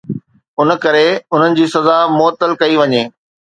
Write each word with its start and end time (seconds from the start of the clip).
ان 0.61 0.69
ڪري 0.83 1.05
انهن 1.35 1.59
جي 1.61 1.69
سزا 1.75 1.99
معطل 2.17 2.59
ڪئي 2.65 2.75
وڃي. 2.83 3.03